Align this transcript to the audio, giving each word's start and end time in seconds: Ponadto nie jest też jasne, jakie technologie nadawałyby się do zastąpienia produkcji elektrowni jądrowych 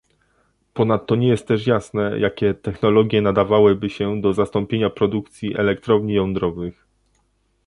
Ponadto 0.73 1.15
nie 1.15 1.27
jest 1.27 1.47
też 1.47 1.67
jasne, 1.67 2.19
jakie 2.19 2.53
technologie 2.53 3.21
nadawałyby 3.21 3.89
się 3.89 4.21
do 4.21 4.33
zastąpienia 4.33 4.89
produkcji 4.89 5.57
elektrowni 5.57 6.13
jądrowych 6.13 6.87